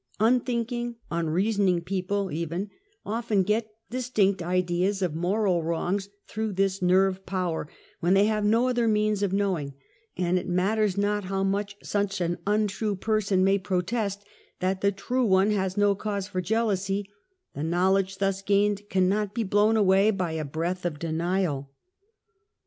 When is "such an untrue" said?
11.83-12.95